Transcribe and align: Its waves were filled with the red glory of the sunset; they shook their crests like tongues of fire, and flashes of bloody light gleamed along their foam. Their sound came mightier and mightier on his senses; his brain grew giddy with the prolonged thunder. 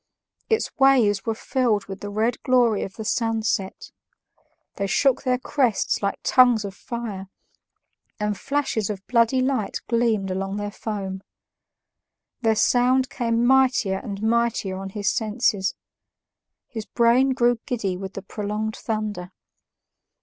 Its 0.49 0.75
waves 0.79 1.27
were 1.27 1.35
filled 1.35 1.85
with 1.85 1.99
the 1.99 2.09
red 2.09 2.41
glory 2.41 2.81
of 2.81 2.95
the 2.95 3.05
sunset; 3.05 3.91
they 4.77 4.87
shook 4.87 5.21
their 5.21 5.37
crests 5.37 6.01
like 6.01 6.17
tongues 6.23 6.65
of 6.65 6.73
fire, 6.73 7.27
and 8.19 8.35
flashes 8.35 8.89
of 8.89 9.05
bloody 9.05 9.41
light 9.41 9.79
gleamed 9.87 10.31
along 10.31 10.57
their 10.57 10.71
foam. 10.71 11.21
Their 12.41 12.55
sound 12.55 13.11
came 13.11 13.45
mightier 13.45 13.97
and 13.99 14.23
mightier 14.23 14.79
on 14.79 14.89
his 14.89 15.07
senses; 15.11 15.75
his 16.67 16.87
brain 16.87 17.35
grew 17.35 17.59
giddy 17.67 17.95
with 17.95 18.15
the 18.15 18.23
prolonged 18.23 18.75
thunder. 18.77 19.31